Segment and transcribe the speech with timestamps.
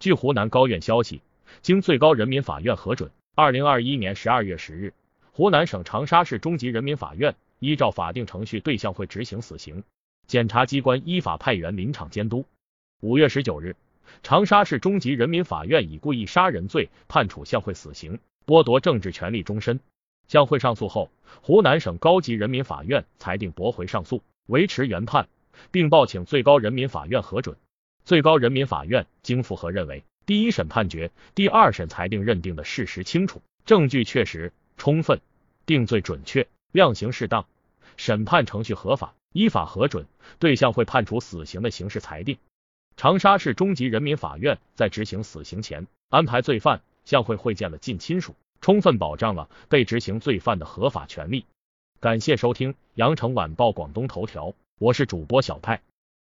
[0.00, 1.22] 据湖南高院消息，
[1.60, 4.94] 经最高人民法院核准，二零二一年十二月十日，
[5.32, 9.82] 湖南省长沙市中级人民法院依照法定程序对向会执行死刑，
[10.28, 12.44] 检察机关依法派员临场监督。
[13.00, 13.74] 五月十九日，
[14.22, 19.80] 长沙市中级人民法院以故意杀人罪判处向会死刑，剥夺政治权利终身。
[20.28, 21.10] 向会上诉后，
[21.42, 25.28] 湖南省高级人民法院裁定驳回上诉，维持原判，
[25.72, 27.56] 并报请最高人民法院核准。
[28.08, 35.20] 最高人民法院经复核认为，第一审判决、第二审裁定认定的事实清楚，证据确实充分，
[35.66, 37.44] 定罪准确，量刑适当，
[37.98, 40.06] 审判程序合法，依法核准
[40.38, 42.38] 对象会判处死刑的刑事裁定。
[42.96, 51.44] 长沙市中级人民法院在执行死刑前，安排罪犯向会会见了近亲属，充分保障了被执行罪犯的合法权利。
[52.00, 55.82] 感谢收听羊城晚报广东头条，我是主播小派。